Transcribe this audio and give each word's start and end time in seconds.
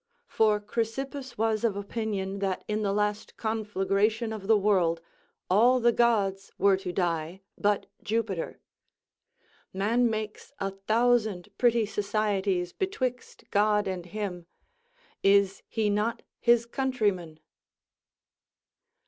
For 0.25 0.59
Chrysippus 0.59 1.37
was 1.37 1.63
of 1.63 1.75
opinion 1.77 2.39
that 2.39 2.63
in 2.67 2.81
the 2.81 2.91
last 2.91 3.37
conflagration 3.37 4.33
of 4.33 4.47
the 4.47 4.57
world 4.57 4.99
all 5.47 5.79
the 5.79 5.91
gods 5.91 6.49
were 6.57 6.75
to 6.77 6.91
die 6.91 7.41
but 7.55 7.85
Jupiter. 8.01 8.59
Man 9.71 10.09
makes 10.09 10.53
a 10.57 10.71
thousand 10.71 11.49
pretty 11.59 11.85
societies 11.85 12.73
betwixt 12.73 13.43
God 13.51 13.87
and 13.87 14.07
him; 14.07 14.47
is 15.21 15.61
he 15.67 15.87
not 15.87 16.23
his 16.39 16.65
countryman? 16.65 17.39